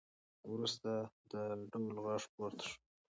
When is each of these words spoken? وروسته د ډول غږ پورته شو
وروسته 0.51 0.91
د 1.31 1.33
ډول 1.71 1.95
غږ 2.05 2.23
پورته 2.33 2.63
شو 2.69 2.77